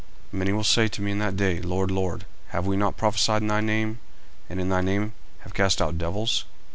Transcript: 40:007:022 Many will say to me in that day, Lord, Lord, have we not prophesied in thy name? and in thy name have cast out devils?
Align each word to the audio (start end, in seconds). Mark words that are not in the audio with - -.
40:007:022 0.33 0.39
Many 0.39 0.53
will 0.53 0.63
say 0.63 0.87
to 0.87 1.01
me 1.03 1.11
in 1.11 1.19
that 1.19 1.35
day, 1.35 1.61
Lord, 1.61 1.91
Lord, 1.91 2.25
have 2.47 2.65
we 2.65 2.75
not 2.75 2.97
prophesied 2.97 3.43
in 3.43 3.49
thy 3.49 3.61
name? 3.61 3.99
and 4.49 4.59
in 4.59 4.69
thy 4.69 4.81
name 4.81 5.13
have 5.41 5.53
cast 5.53 5.79
out 5.79 5.99
devils? 5.99 6.45